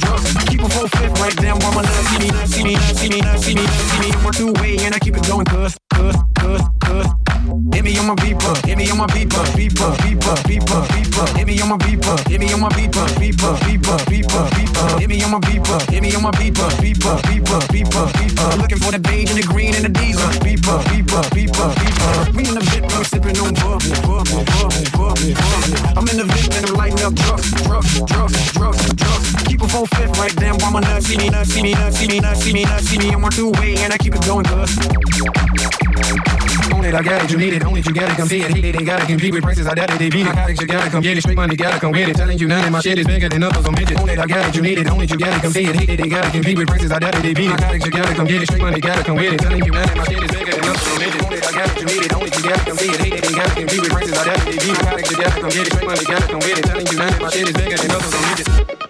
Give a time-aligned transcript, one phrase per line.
[0.00, 0.36] drugs.
[0.36, 3.08] I keep a full fifth right down while my nuts see me, see me, see
[3.08, 4.24] me, see me, see me.
[4.24, 6.29] Work through way and I keep it going, cuz, cuz
[7.90, 11.60] me on my beeper, hit me on my beeper, beeper, beeper, beeper, beeper, hit me
[11.60, 15.30] on my beeper, hit me on my beeper, beeper, beeper, beeper, beeper, hit me on
[15.30, 19.30] my beeper, hit me on my beeper, beeper, beeper, beeper, beeper, looking for the beige
[19.30, 23.04] and the green and the diesel, beeper, beeper, beeper, beeper, Me in the VIP, we
[23.04, 27.14] sipping on bourbon, bourbon, bourbon, bourbon, bourbon, I'm in the VIP and I'm lighting up
[27.14, 31.16] drugs, drugs, drugs, drugs, drugs, keep a full fifth right there, I'm a nut, see
[31.16, 33.32] me, nut, see me, nut, see me, nut, see me, nut, see me, I'm on
[33.32, 34.78] two way and I keep it going, cuz
[39.10, 40.32] compete with prices, I doubt that they beat it.
[40.32, 41.20] Narcotics, you gotta come get it.
[41.20, 42.16] Straight money, gotta come get it.
[42.16, 44.00] Telling you none of my shit is bigger than others on midget.
[44.00, 44.86] Own it, I got it, you need it.
[44.88, 45.76] Own it, you gotta come see it.
[45.76, 47.60] Hate it, they gotta compete with prices, I doubt that they beat it.
[47.60, 48.46] Narcotics, you gotta come get it.
[48.46, 49.40] Straight money, gotta come get it.
[49.40, 51.22] Telling you none of my shit is bigger than others on midget.
[51.24, 52.12] Own it, I got it, you need it.
[52.14, 53.00] Own it, you gotta come see it.
[53.00, 54.80] Hate it, they gotta compete with prices, I doubt that they beat it.
[54.80, 55.72] Narcotics, you gotta come get it.
[55.72, 56.64] Straight money, gotta come get it.
[56.64, 58.89] Telling you none of my shit is bigger than others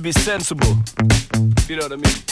[0.00, 0.76] to be sensible.
[1.68, 2.29] You know what I mean?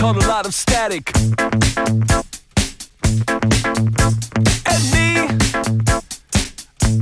[0.00, 1.12] caught a lot of static.
[4.64, 5.28] And me,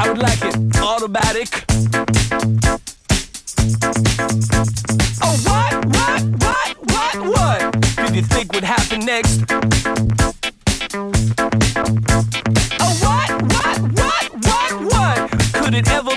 [0.01, 1.49] I would like it automatic.
[5.23, 7.61] Oh, what, what, what, what, what
[7.99, 9.45] did you think would happen next?
[12.81, 16.08] Oh, what, what, what, what, what could it ever?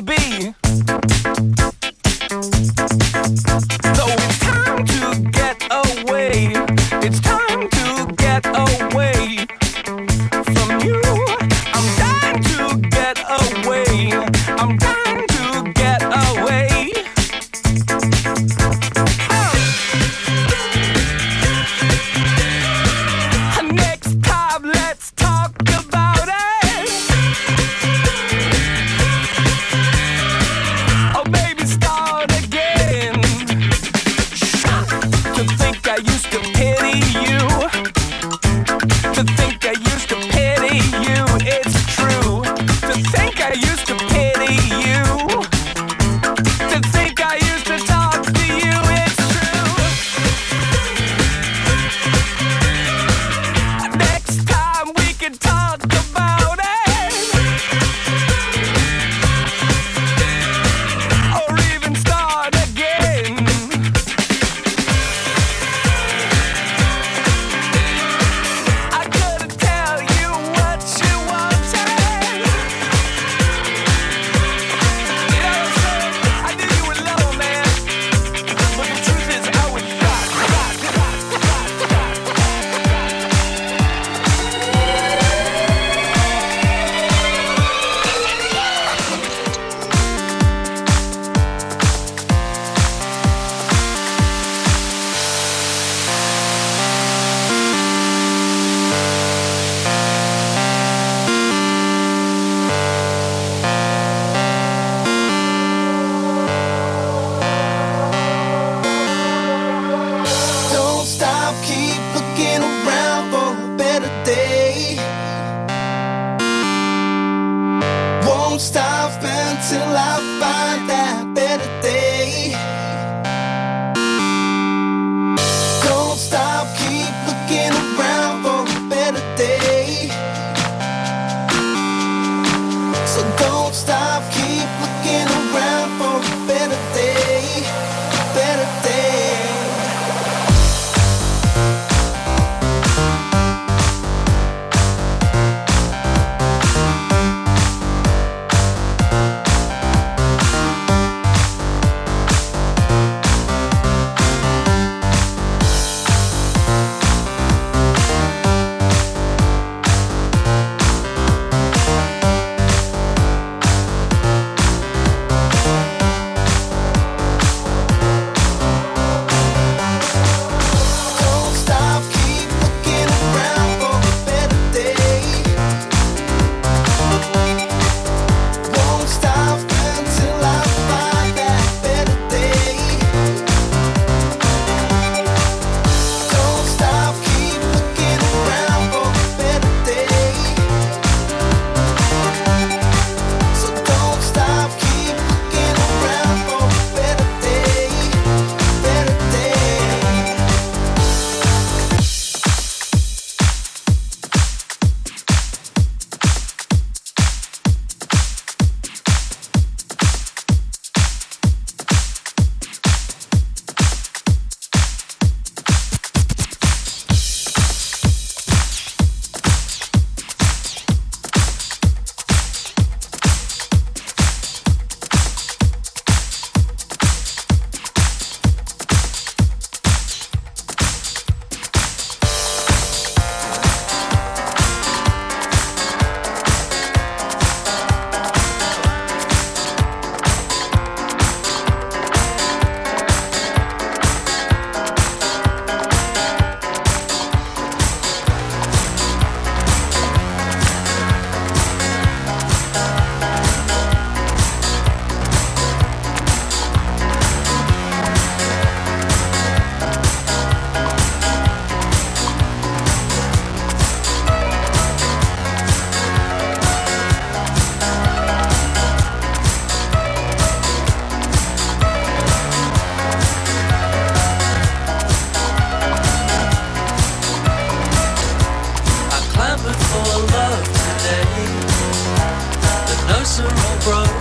[283.21, 284.17] personal growth.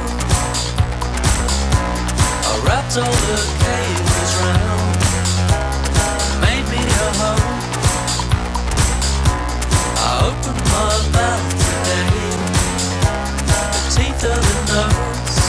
[2.44, 5.00] I wrapped all the cables round,
[6.44, 7.56] made me a home.
[10.04, 12.12] I opened my mouth today,
[13.48, 13.60] the
[13.94, 15.40] teeth of the nose.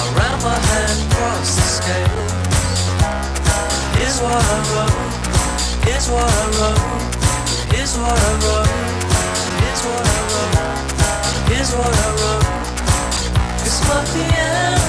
[0.00, 2.40] I ran my hand across the scales.
[3.98, 5.12] Here's what I wrote.
[5.84, 7.04] Here's what I wrote.
[7.74, 8.72] Here's what I wrote.
[9.60, 10.33] Here's what I wrote.
[13.64, 14.82] It's my piano.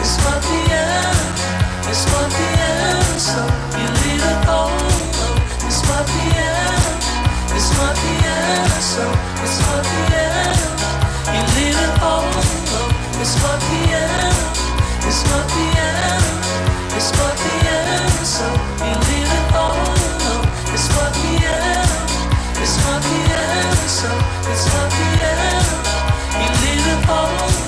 [0.00, 1.20] It's my piano.
[1.90, 3.18] It's my piano.
[3.18, 3.42] So
[3.78, 5.40] you leave it all alone.
[5.88, 6.94] My piano.
[7.56, 8.80] It's my piano.
[8.80, 9.04] So
[9.90, 10.66] piano.
[11.34, 12.94] You leave it all alone.
[18.24, 18.46] So
[18.86, 20.46] you leave it all alone.
[20.96, 21.84] My piano.
[22.62, 23.88] It's my piano.
[23.88, 24.10] So
[24.52, 25.91] it's my piano.
[26.34, 27.61] You leave it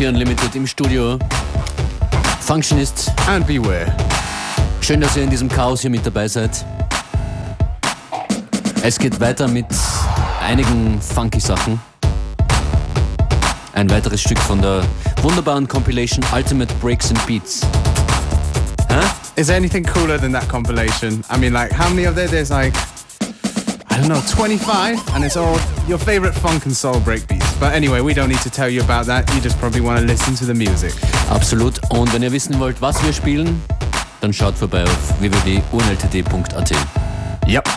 [0.00, 1.18] FM4 Unlimited im Studio.
[2.40, 3.12] Functionist.
[3.28, 3.94] And beware.
[4.80, 6.64] Schön, dass ihr in diesem Chaos hier mit dabei seid.
[8.82, 9.66] Es geht weiter mit
[10.40, 11.78] einigen funky Sachen.
[13.74, 14.84] Ein weiteres Stück von der
[15.20, 17.60] wunderbaren Compilation Ultimate Breaks and Beats.
[18.88, 19.06] Huh?
[19.36, 21.22] Is there anything cooler than that compilation?
[21.30, 22.26] I mean, like, how many of there?
[22.26, 22.72] There's like,
[23.90, 27.49] I don't know, 25, and it's all your favorite funk and soul breakbeats.
[27.60, 29.30] But anyway, we don't need to tell you about that.
[29.34, 30.94] You just probably want to listen to the music.
[31.28, 31.78] Absolut.
[31.90, 33.62] Und wenn ihr wissen wollt, was wir spielen,
[34.22, 36.72] dann schaut vorbei auf www.unltd.at.
[37.46, 37.68] Yep.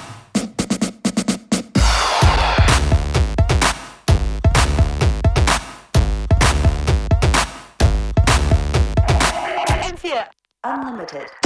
[9.68, 10.26] FM4
[10.64, 11.43] Unlimited.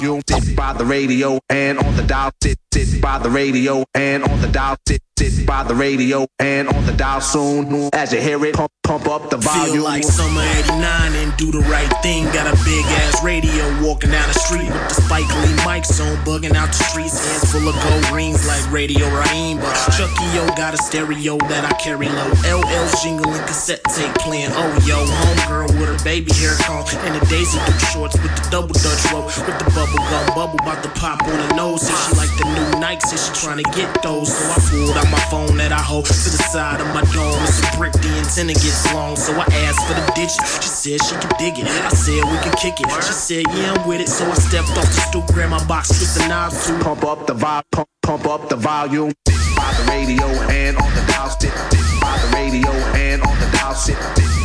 [0.00, 0.22] Volume.
[0.28, 2.30] Sit by the radio and on the dial.
[2.42, 4.76] Sit, sit by the radio and on the dial.
[4.86, 7.90] Sit, sit by the radio and on the dial soon.
[7.92, 9.74] As you hear it, pump, pump up the volume.
[9.74, 12.24] Feel like summer 89 and do the right thing.
[12.32, 16.16] Got a big ass radio walking down the street with the Spike Lee mics on,
[16.24, 17.49] bugging out the streets.
[17.60, 19.58] Full of gold rings like Radio Raheem.
[19.58, 22.30] But Chucky O got a stereo that I carry low.
[22.44, 24.50] LL's jingling cassette tape playing.
[24.52, 28.48] Oh yo, homegirl with her baby hair comb and the Daisy Duke shorts with the
[28.50, 31.82] double Dutch rope with the bubble gum bubble about to pop on her nose.
[31.82, 34.32] Said she like the new Nikes, said she trying to get those.
[34.32, 37.36] So I pulled out my phone that I hold to the side of my dome.
[37.44, 40.79] It's a brick, the antenna gets long, so I asked for the digits.
[40.80, 41.68] Said she could dig it.
[41.68, 42.88] I said we can kick it.
[43.04, 45.88] She said yeah I'm with it, so I stepped off the stoop, grabbed my box,
[45.88, 49.12] twist the knobs to pump up the volume, pump, pump up the volume.
[49.56, 51.28] By the radio and on the dial.
[51.28, 51.52] Sit,
[52.00, 53.74] by the radio and on the dial.
[53.74, 53.98] Sit,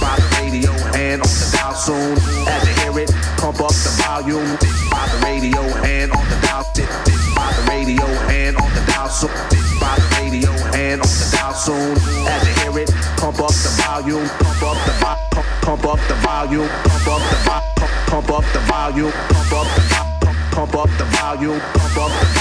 [0.04, 2.19] by the radio and on the dial soon.
[2.52, 4.60] As you hear it, pump up the volume.
[4.91, 6.67] By the radio and on the dial.
[6.76, 6.89] Sit,
[7.32, 9.32] by the radio and on the dial soon.
[9.80, 11.95] By the radio and on the dial soon.
[12.28, 12.91] As you hear it,
[13.26, 14.28] pump up the volume.
[14.38, 15.20] Pump up the pump,
[15.62, 16.70] pump up the volume.
[16.86, 17.66] Pump up the pump,
[18.06, 19.12] pump up the volume.
[19.12, 21.60] Pump up the pump, pump up the volume.
[21.74, 22.35] Pump up the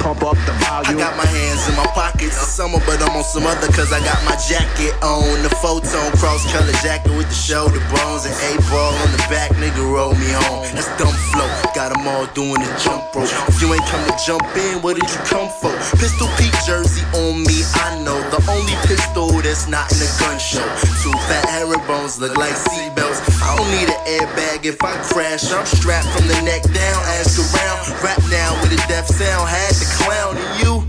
[0.00, 0.98] pump up the volume.
[0.98, 2.36] I got my hands in my pockets.
[2.36, 5.42] Summer, but I'm on some other cause I got my jacket on.
[5.42, 9.50] The photon cross color jacket with the shoulder bones and A ball on the back,
[9.58, 10.66] nigga roll me home.
[10.74, 11.48] That's dumb flow.
[11.74, 13.30] Got 'em all doing the jump rope.
[13.48, 15.72] If you ain't come to jump in, what did you come for?
[15.98, 18.18] Pistol Pete jersey on me, I know.
[18.30, 20.66] The only pistol that's not in a gun show.
[21.02, 23.20] Two fat herringbones look like seatbelts.
[23.42, 25.50] I don't need an airbag if I crash.
[25.52, 27.78] I'm strapped from the neck down, ask around.
[28.04, 29.48] Rap now with a deaf sound.
[29.48, 30.88] Had the clown and you.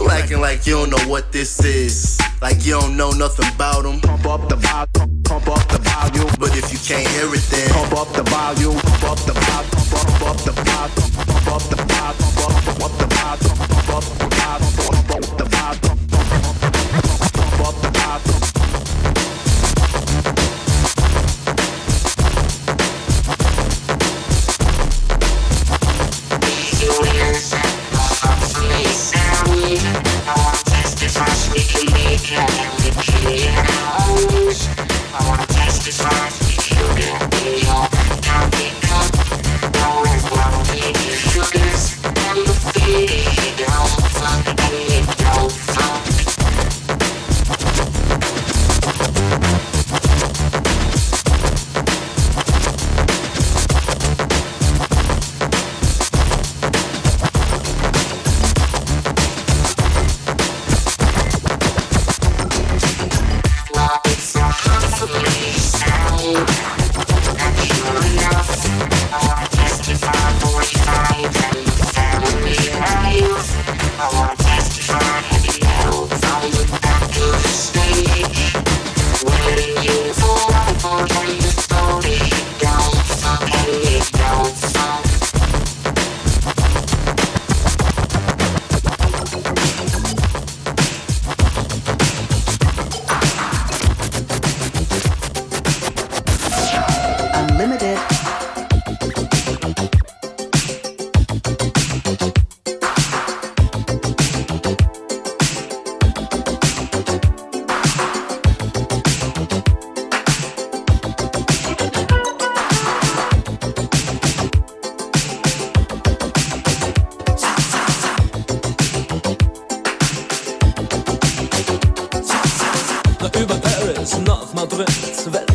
[0.00, 2.18] You acting like you don't know what this is.
[2.40, 4.00] Like you don't know nothing about them.
[4.00, 5.22] Pump up the volume.
[5.24, 6.32] Pump, pump up the volume.
[6.38, 8.80] But if you can't hear it, then Pump up the volume.
[8.80, 9.59] Pump up the volume.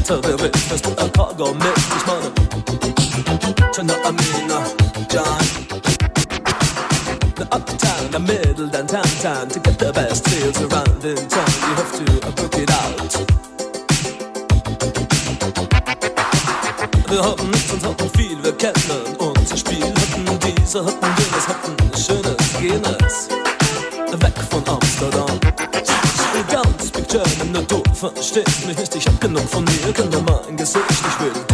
[0.07, 1.65] Wind, fährst du ein Cargo mit,
[1.97, 2.31] ich meine.
[3.73, 4.63] China, Amina,
[5.09, 5.39] John.
[7.35, 11.49] The uptown, the middle, then downtown To get the best deals around in town.
[11.59, 13.15] You have to uh, book it out.
[17.09, 21.75] Wir hatten nichts und hatten viel, wir kennen unser Spiel Hatten diese, hatten jenes, hatten
[21.97, 23.27] schönes, jenes.
[24.21, 25.39] Weg von Amsterdam.
[26.51, 28.95] Ganz Big German, nur du verstehst mich nicht.
[28.95, 31.44] Ich hab genug von dir, kenn dir mein Gesicht Ich will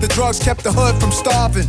[0.00, 1.68] The drugs kept the hood from starving.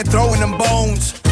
[0.00, 1.31] throwing them bones.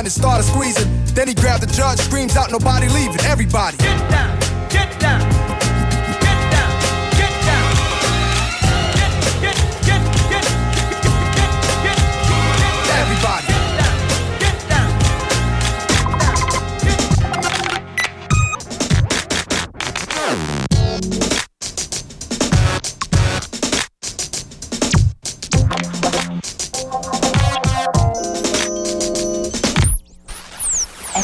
[0.00, 0.88] and started squeezing.
[1.14, 3.20] Then he grabbed the judge, screams out, nobody leaving.
[3.24, 3.76] Everybody.
[3.76, 4.38] Get down,
[4.68, 5.31] get down.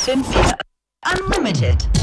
[0.09, 1.98] Unlimited.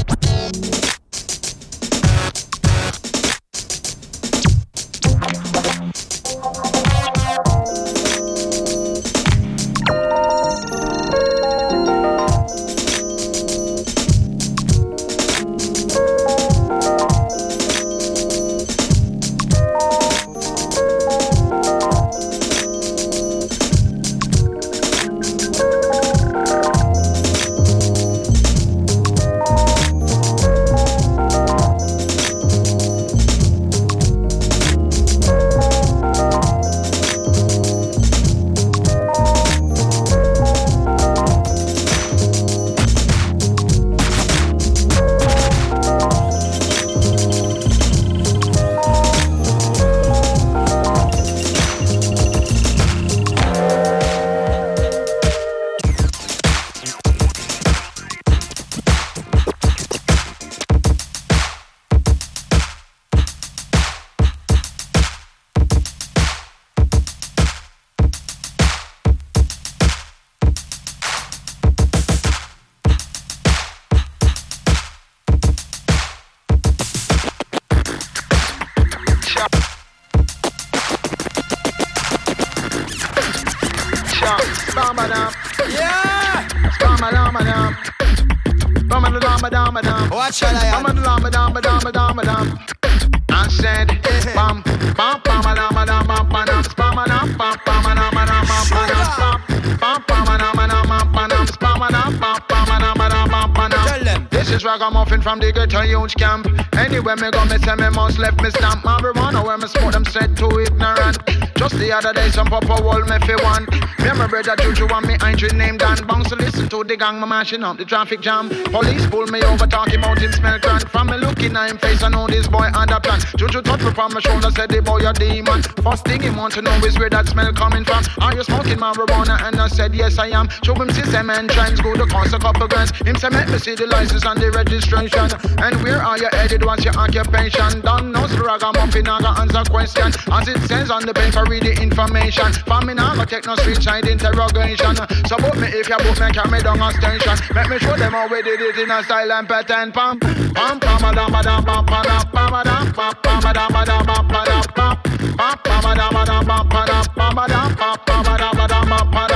[104.76, 106.46] Ragamuffin from the ghetto youth camp.
[106.76, 108.84] Anywhere me go, me say me must left me stamp.
[108.84, 111.16] Marijuana where me smoke them said too ignorant.
[111.56, 113.64] Just the other day, some papa wall me fi one.
[114.04, 116.94] Me and my brother Juju and me ain't named Dan Bounce to listen to the
[116.94, 118.50] gang, me mashing up the traffic jam.
[118.68, 120.86] Police pull me over, talking about him smell grand.
[120.90, 123.20] From me looking at him face, I know this boy had a plan.
[123.38, 125.62] Juju touch me from my shoulder, said the boy a demon.
[125.80, 128.04] First thing he want to know is where that smell coming from.
[128.20, 129.40] Are you smoking marijuana?
[129.40, 130.50] And I said yes I am.
[130.62, 132.94] Show him system and trends, go to cost a couple grand.
[132.96, 135.30] Him say make me see the license and the registration.
[135.62, 136.64] And where are you headed?
[136.64, 137.80] What's your occupation?
[137.80, 140.12] Don't know ragamuffin, I got answer question.
[140.30, 142.52] As it says on the paper, read the information.
[142.66, 144.96] For me now, go take no street side interrogation.
[145.26, 147.36] So book me if you book me, carry me down a station.
[147.54, 149.92] Make me show them how we did it in a style and pattern.
[149.92, 154.62] Pam, pam, pam, madam, madam, pam, padam, pam, madam, pam, pam, madam, madam, pam, padam,
[154.74, 154.96] pam,
[155.36, 159.26] pam, pam, madam, madam, pam, padam, pam, madam, pam, pam, madam, madam, pam, padam.
[159.28, 159.35] I'm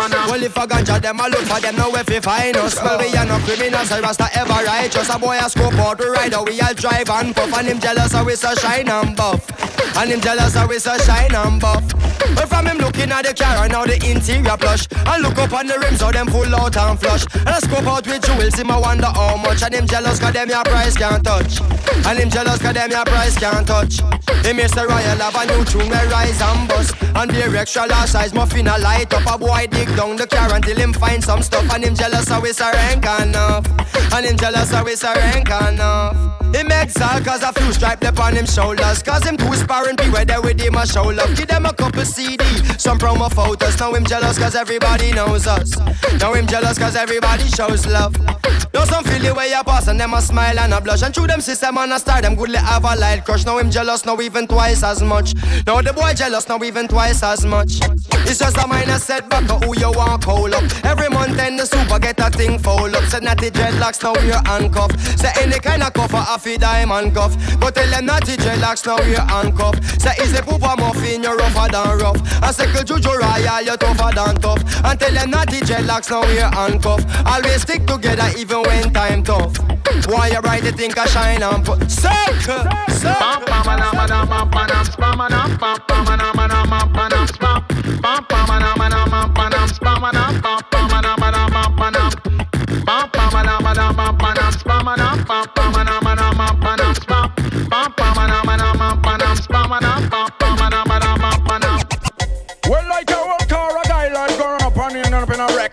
[0.00, 0.10] Um.
[0.30, 2.76] Well, if a ganja them a look for them, now if we find us.
[2.80, 5.10] Well, we are no criminals, I rasta ever righteous.
[5.10, 7.52] A boy a scope out to ride, we all drive and puff.
[7.52, 9.44] And him jealous, how we so shine and buff.
[9.98, 11.84] And him jealous, how we so shine and buff.
[12.34, 14.88] But from him looking at the car and now the interior plush.
[15.04, 17.26] And look up on the rims, how them full out and flush.
[17.34, 19.62] And I scope out with jewels, him I wonder how much.
[19.62, 21.60] And him jealous, cause them your price can't touch.
[22.06, 24.00] And him jealous, cause them your price can't touch.
[24.46, 24.88] Him Mr.
[24.88, 26.94] Royal have a new tune where rise and bust.
[27.14, 29.26] And the extra large size muffin a light up.
[29.26, 31.70] A boy dig down the car until him find some stuff.
[31.72, 33.66] And him jealous, how a rank enough.
[34.12, 36.39] And him jealous, how a rank enough.
[36.52, 39.02] Him exile cause a few stripe up on him shoulders.
[39.02, 41.34] Cause him two sparring be where they with him a show love.
[41.36, 42.44] Give them a couple CD,
[42.78, 43.78] some promo photos.
[43.78, 45.78] Now him jealous cause everybody knows us.
[46.20, 48.16] Now him jealous cause everybody shows love.
[48.72, 51.02] Now some feel the way you pass and them a smile and a blush.
[51.02, 53.44] And through them system and a star them goodly have a light crush.
[53.44, 55.34] Now him jealous now even twice as much.
[55.66, 57.80] Now the boy jealous now even twice as much.
[58.26, 60.62] It's just a minor setback of who you want call up.
[60.84, 63.04] Every month then the super get a thing fold up.
[63.04, 65.18] Said natty dreadlocks now we're handcuffed.
[65.18, 69.16] Say any kind of cover a diamond cuff But tell them natty dreadlocks now we're
[69.98, 74.14] Say is the pooper muffin you're rougher than rough And second juju royal you're tougher
[74.14, 76.50] than tough And tell them natty dreadlocks now we're
[77.26, 79.56] Always stick together even when time tough
[80.06, 83.50] Why you bright you think I shine and put Circle, circle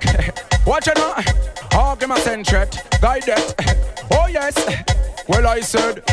[0.06, 0.66] wreck.
[0.66, 1.14] Watch it now.
[1.72, 2.78] Hog him a centret.
[3.02, 4.08] Guide that.
[4.12, 4.56] Oh, yes.
[5.28, 6.04] Well, I said.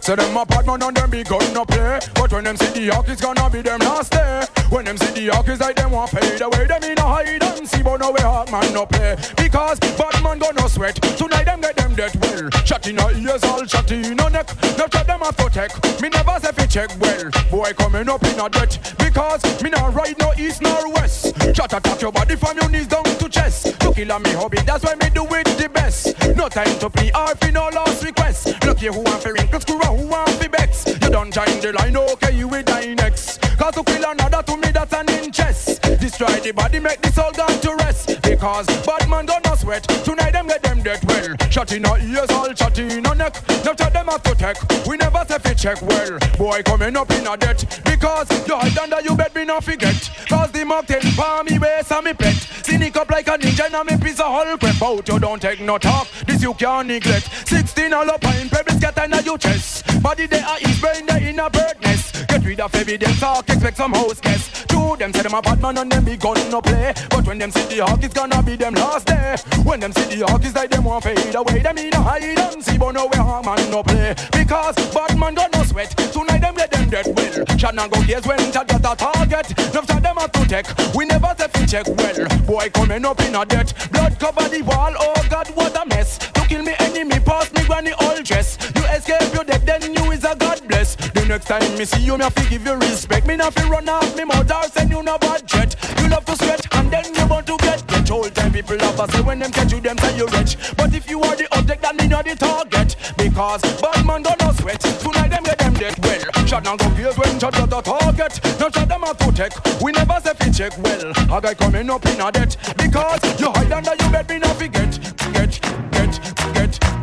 [0.00, 2.86] So them a bad man and them big gun no play But when them see
[2.86, 5.76] the hawk it's gonna be them last day When them see the hawk it's like
[5.76, 8.50] them want pay the way Them in a hide and see but no way hawk
[8.50, 10.96] man no play Because bad man gonna sweat.
[11.16, 12.50] Tonight them get them dead well.
[12.64, 14.48] Shot in a ears all shot in a neck.
[14.78, 17.30] Now shot them have to take Me never say fi check well.
[17.50, 21.34] Boy coming up in a debt Because me not ride no east nor west.
[21.54, 23.78] Shot attack your body from your knees down to chest.
[23.80, 26.16] To kill a me hobby that's why me do it the best.
[26.36, 28.64] No time to play or fi no last request.
[28.64, 31.72] Look here who want fi wrinkle screw who want fi vex You don't join the
[31.72, 35.80] line okay you will die next Cause to kill another to me that's an interest
[36.00, 38.22] Destroy the body make the soul gone to rest.
[38.22, 39.82] Because bad man gonna sweat.
[40.04, 41.36] Tonight them get them dead well.
[41.50, 43.36] Shot in our ears all shot in our neck.
[43.64, 46.18] Now tell them have to take We never say fi check well.
[46.38, 47.82] Boy coming up in a debt.
[47.84, 50.10] Because you hide under you bed me not forget.
[50.28, 52.36] Cause the mock ten palm me waist and me pet.
[52.64, 55.08] Cynic up like a ninja and me piece of whole crap out.
[55.08, 56.08] You don't take no talk.
[56.26, 57.28] This you can't neglect.
[57.48, 61.30] 16 all up in pebbles get under your chest Body they are is brain they
[61.30, 65.12] in a bird nest Get rid of evidence talk expect some house guests Two them
[65.12, 66.92] say them a bad man and them be gun no play.
[67.10, 69.36] But when them see the hawk it's gonna be them last day.
[69.64, 71.58] When them see the hawk it's like them want fade away.
[71.58, 74.14] Them in a hide and see but no way harm man no play.
[74.32, 75.90] Because bad man got no sweat.
[76.12, 77.44] Tonight them get them dead well.
[77.48, 79.50] And go case when chat got a target.
[79.70, 82.28] Enough shot them have to take We never say fi check well.
[82.46, 83.74] Boy coming up in a debt.
[83.92, 84.94] Blood cover the wall.
[84.98, 86.18] Oh god what a mess.
[86.18, 88.56] To kill me enemy pass me granny all dress.
[88.74, 90.96] You escape you dead then you is a god bless.
[90.96, 93.26] The next time me see you me have to give you respect.
[93.26, 96.24] Me not fi run off me mouth or send you no bad jet You love
[96.24, 98.10] to sweat and then you want to get rich.
[98.10, 100.56] Old time people love to say when them catch you them say you rich.
[100.76, 102.96] But if you are the object that me not the target.
[103.16, 104.80] Because bad man gonna sweat.
[104.80, 105.94] Tonight them get them dead.
[106.02, 108.40] Well Shot down go kills when shot got the target.
[108.58, 110.72] Now shot them have to take We never say fi check.
[110.82, 112.56] Well A guy coming up in a debt.
[112.76, 114.98] Because you hide under your bed me not forget
[115.32, 115.60] Get,
[115.92, 116.20] get,
[116.54, 116.99] get, get,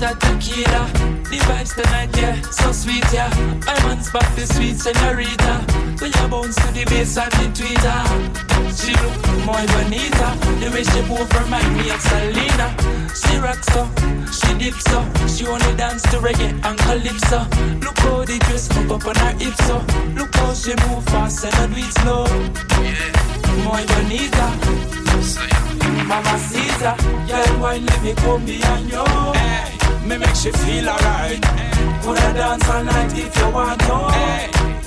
[0.00, 0.82] shot at tequila
[1.30, 3.30] The vibes tonight, yeah, so sweet, yeah.
[3.68, 5.54] I'm on spot the sweet senorita
[6.00, 8.40] When you bounce to the bass and the tweeter.
[8.72, 10.28] She look more bonita.
[10.60, 12.68] The way she move remind me of Selena.
[13.14, 13.84] She rocks so,
[14.32, 15.00] she dips so.
[15.26, 17.40] She only dance to reggae and calypso.
[17.84, 19.76] Look how the dress pop up on her hips so.
[20.16, 22.24] Look how she move fast and I do it slow.
[23.64, 24.80] Muy bonita.
[26.06, 26.96] Mama Caesar,
[27.28, 29.04] girl, why let me come behind you?
[29.34, 31.40] Hey, me make she feel alright.
[32.02, 33.98] Could I dance all night if you want to?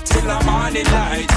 [0.06, 1.30] Till the morning light.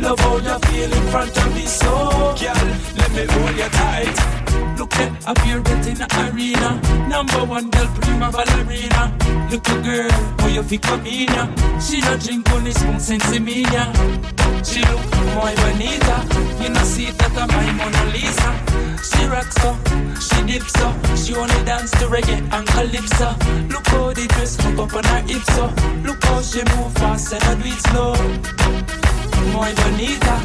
[0.00, 4.47] Love how you feel in front of me, so girl, let me hold you tight.
[4.78, 5.62] Look at up here in
[5.98, 7.08] the arena.
[7.08, 9.12] Number one girl, prima ballerina.
[9.50, 11.28] Look, Little girl, how you feel come in?
[11.80, 13.90] She don't drink only spoon sensimilla.
[14.64, 15.02] She look
[15.34, 16.16] muy bonita.
[16.62, 18.50] You know see that I'm my Mona Lisa.
[19.02, 19.74] She rocks so,
[20.20, 23.34] she dips so, she only dance to reggae and calypso.
[23.68, 25.58] Look how the dress hook up on her hips.
[26.06, 28.14] Look how she move fast and I do it slow.
[29.52, 30.36] Muy bonita,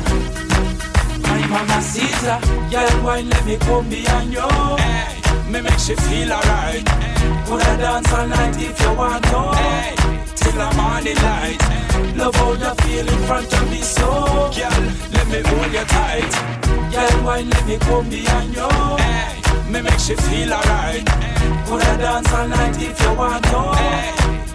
[1.24, 2.40] my mamacita.
[2.72, 4.48] Girl, wine let me come behind you.
[4.78, 5.22] Hey,
[5.52, 6.86] me make she feel alright.
[7.46, 9.42] Coulda dance all night if you want to.
[9.58, 9.96] Hey,
[10.36, 11.62] till the morning light.
[12.16, 14.10] Love how you feel in front of me so.
[14.56, 16.34] Girl, let me hold you tight.
[16.92, 18.70] Girl, wine let me come behind you.
[18.98, 19.42] Hey,
[19.72, 21.06] me make she feel alright.
[21.66, 23.62] Coulda dance all night if you want to.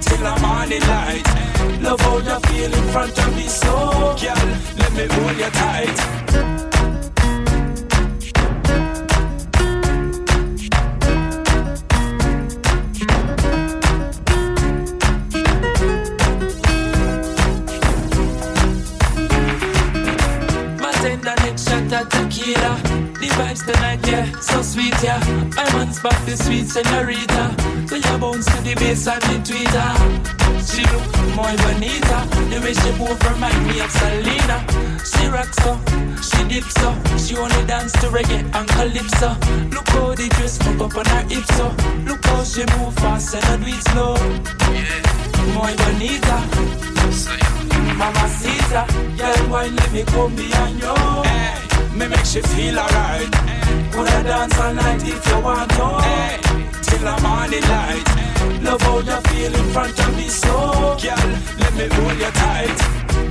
[0.01, 1.27] Till the morning light.
[1.83, 4.17] Love how you feel in front of me so.
[4.21, 4.43] Girl,
[4.79, 6.68] let me hold you tight.
[24.79, 25.21] Sweet, yeah.
[25.57, 27.45] I'm on spot the sweet senorita.
[27.89, 29.91] So you bounce to the bass and the tweeter.
[30.63, 32.19] She look muy bonita.
[32.51, 34.59] The way she move remind me of Selena.
[35.03, 35.73] She rocks so,
[36.23, 36.91] she dips so.
[37.19, 39.31] She only dance to reggae and calypso.
[39.75, 41.67] Look how the dress fuck up on her hips so.
[42.07, 44.15] Look how she move fast and I do it slow.
[45.55, 46.39] Muy bonita.
[47.99, 48.87] Mamacita,
[49.19, 50.95] girl, why let me come behind you?
[51.25, 53.31] Hey, me make she feel alright.
[53.93, 55.87] Coulda dance all night if you want to.
[56.03, 56.39] Hey,
[56.83, 58.09] till the morning light.
[58.63, 60.97] Love how you feel in front of me so.
[61.03, 62.79] Girl, let me hold you tight.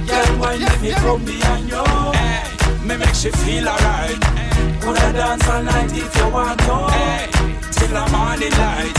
[0.08, 1.84] Girl, why let me come behind you?
[2.14, 4.20] Hey, me make she feel alright.
[4.82, 6.76] Coulda dance all night if you want to.
[6.96, 7.28] Hey,
[7.72, 8.98] till the morning light.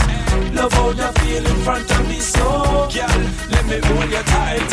[0.53, 2.87] Love how you feel in front of me so.
[2.93, 4.69] Girl, let me hold you tight.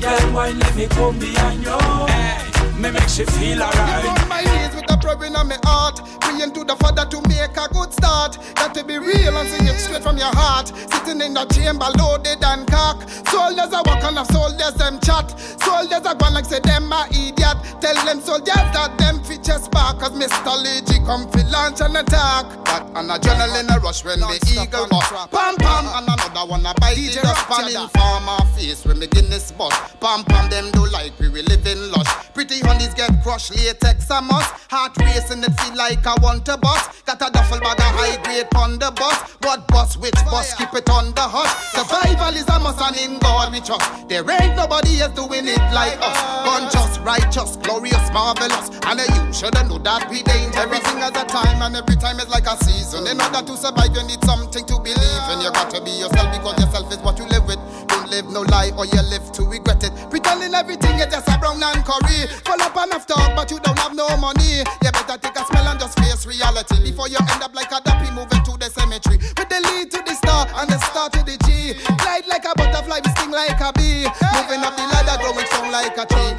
[0.00, 1.78] Girl, why let me come behind you?
[2.08, 2.49] Hey,
[2.80, 4.04] me make she feel alright.
[4.04, 6.00] on my knees with a prayer in my heart.
[6.20, 8.38] Praying to the Father to make a good start.
[8.54, 10.68] Got to be real and sing it straight from your heart.
[10.68, 13.04] Sitting in the chamber loaded and cock.
[13.28, 15.28] Soldiers are walking off, soldiers them chat.
[15.60, 17.58] Soldiers are going like say them a idiot.
[17.84, 20.00] Tell them soldiers that them features back.
[20.00, 20.56] Cause Mr.
[20.56, 22.48] Legy come fi launch an attack.
[22.64, 25.12] But an adrenaline a rush when the eagle bust.
[25.30, 29.06] Pam pam and another one a bite the dust pan in farmer face when me
[29.06, 29.76] Guinness bust.
[30.00, 32.08] Pam pam them do like we will live in lush.
[32.32, 34.50] Pretty honeys get crushed, latex a must.
[34.70, 37.04] Heart racing, it feel like I want to bust.
[37.06, 39.18] Got a duffel bag of high grade on the bus.
[39.42, 41.50] What bus, which bus, keep it on the hush.
[41.74, 44.08] Survival is a must and in God we trust.
[44.08, 46.18] There ain't nobody else doing it like us.
[46.46, 48.70] Conscious, righteous, glorious, marvelous.
[48.86, 50.56] And you shoulda know that we dangerous.
[50.60, 53.06] Everything has a time and every time is like a season.
[53.10, 55.42] In order to survive, you need something to believe in.
[55.42, 57.58] You got to be yourself because yourself is what you live with.
[57.88, 59.92] Don't live no lie or you live to regret it.
[60.10, 62.30] Pretending everything is just a brown and curry.
[62.60, 64.62] Up enough talk, but you don't have no money.
[64.82, 67.80] You better take a smell and just face reality before you end up like a
[67.80, 69.18] duppy moving to the cemetery.
[69.36, 71.74] With the lead to the star and the star to the G.
[71.98, 74.06] Glide like a butterfly, we sting like a bee.
[74.34, 76.29] Moving up the ladder, growing strong like a tree.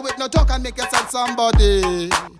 [0.00, 1.82] With no talk and make yourself somebody.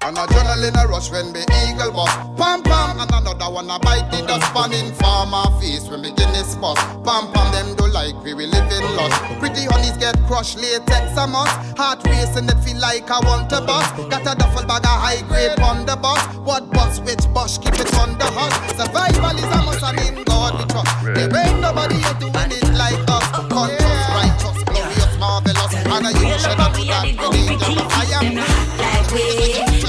[0.06, 2.14] And adrenaline a rush when the eagle bust.
[2.38, 6.12] Pam pam, and another one a bite the dust pan in farmer face when the
[6.14, 6.78] Guinness bust.
[7.02, 9.18] Pam pam, them do like we will live in lust.
[9.42, 11.50] Pretty honeys get crushed, latex a must.
[11.76, 13.90] Heart racing, it feel like I want to bust.
[14.08, 16.22] Got a duffel bag of high grade on the bus.
[16.46, 18.54] What bus, which bus, keep it on the hush.
[18.78, 20.94] Survival is a must, I mean God we trust.
[21.10, 23.26] There ain't nobody here doing it like us.
[23.50, 24.07] Glorious,
[25.18, 25.74] marvelous.
[25.74, 27.92] And I you should have that we dangerous.
[27.92, 28.34] I am
[28.78, 29.26] like we,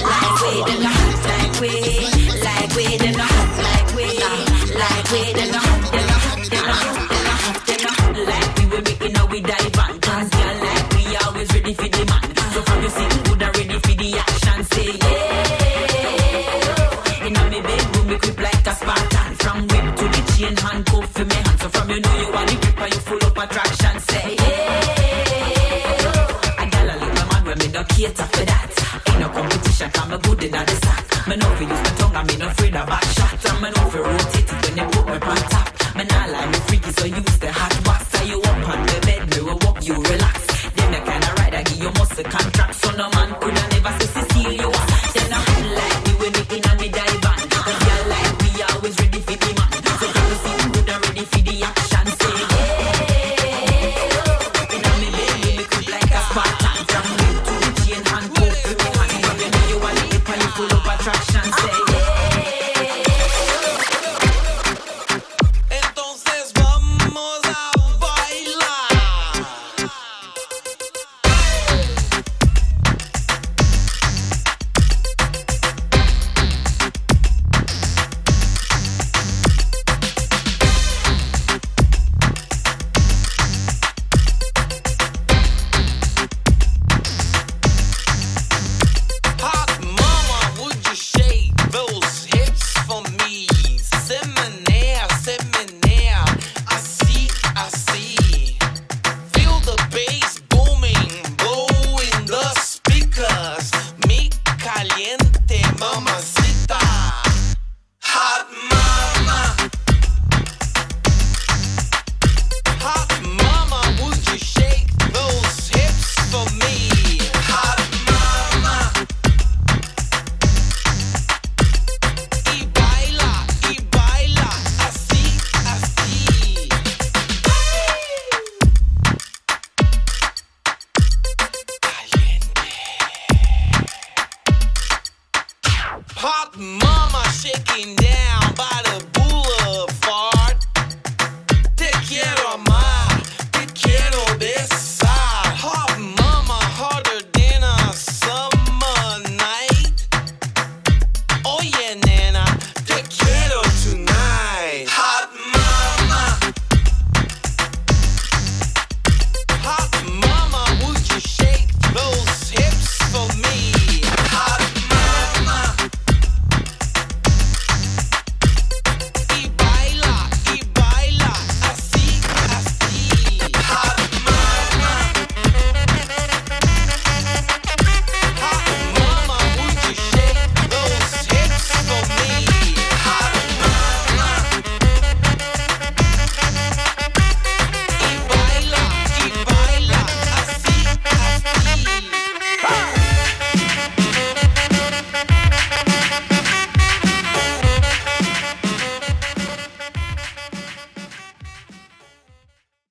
[0.04, 1.72] like we, the not like we,
[2.42, 4.08] like we, the not like we,
[4.76, 6.19] like we, the not, the not, the not,